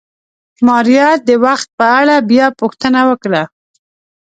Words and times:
ماريا 0.67 1.09
د 1.27 1.29
وخت 1.45 1.67
په 1.79 1.85
اړه 1.99 2.15
بيا 2.31 2.47
پوښتنه 2.59 2.99
وکړه. 3.09 3.43